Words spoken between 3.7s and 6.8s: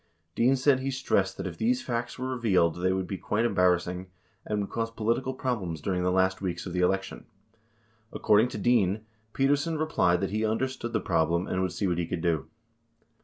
sing and would cause political problems during the last weeks of the